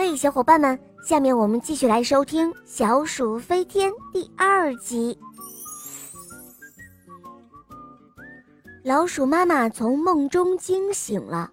[0.00, 5.18] 嘿，小伙伴们，下面我们继续来收听《小鼠飞天》第二集。
[8.84, 11.50] 老鼠妈妈从梦中惊醒了，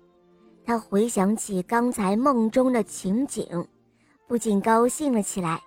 [0.64, 3.68] 她回想起刚才梦中的情景，
[4.28, 5.60] 不禁高兴了起来。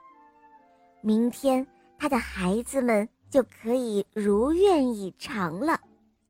[1.00, 1.66] 明天，
[1.98, 5.80] 她的孩子们就可以如愿以偿了。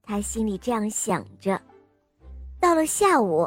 [0.03, 1.61] 她心里这样想着。
[2.59, 3.47] 到了下午，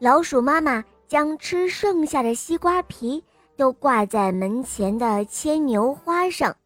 [0.00, 0.84] 老鼠妈妈。
[1.12, 3.22] 将吃剩下的西瓜皮
[3.54, 6.56] 都挂在门前的牵牛花上，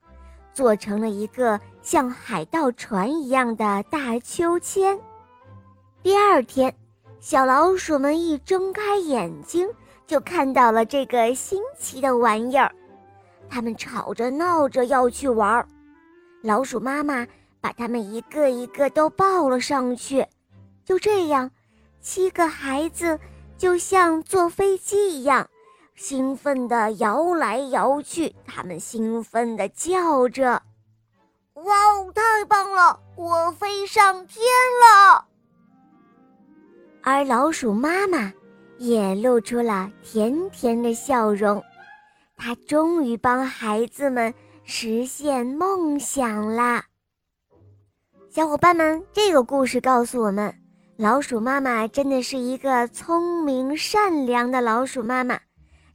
[0.55, 4.97] 做成了一个像海盗船一样的大秋千。
[6.01, 6.73] 第二天，
[7.19, 9.69] 小老鼠们一睁开眼睛，
[10.07, 12.73] 就看到了这个新奇的玩意儿，
[13.49, 15.67] 它们吵着闹着要去玩。
[16.41, 17.27] 老鼠妈妈
[17.61, 20.25] 把它们一个一个都抱了上去，
[20.85, 21.51] 就这样，
[22.01, 23.19] 七个孩子。
[23.59, 25.49] 就像坐飞机一样，
[25.95, 28.35] 兴奋地摇来摇去。
[28.47, 30.63] 他们兴奋地叫着
[31.55, 33.01] ：“哇哦，太棒了！
[33.17, 34.45] 我飞上天
[34.81, 35.27] 了！”
[37.03, 38.33] 而老鼠妈妈
[38.79, 41.63] 也露出了甜甜的笑容，
[42.37, 44.35] 她终于帮孩子们
[44.65, 46.85] 实现梦想啦！
[48.29, 50.55] 小伙伴们，这个故事告诉我们。
[50.99, 55.39] 老鼠妈妈真的是一个聪明善良的老鼠妈妈，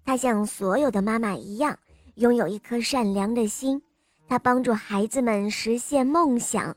[0.05, 1.75] 她像所有的妈妈一样，
[2.15, 3.81] 拥有一颗善良的心。
[4.27, 6.75] 她帮助孩子们实现梦想，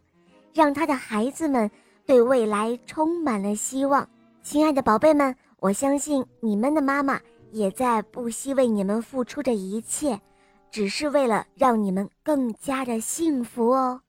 [0.54, 1.70] 让她的孩子们
[2.06, 4.08] 对未来充满了希望。
[4.42, 7.20] 亲爱的宝贝们，我相信你们的妈妈
[7.52, 10.18] 也在不惜为你们付出的一切，
[10.70, 14.00] 只是为了让你们更加的幸福哦。